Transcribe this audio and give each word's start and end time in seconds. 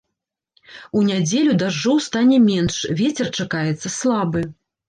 У 0.99 1.03
нядзелю 1.09 1.53
дажджоў 1.63 2.01
стане 2.07 2.37
менш, 2.49 2.81
вецер 3.03 3.27
чакаецца 3.41 3.87
слабы. 4.01 4.47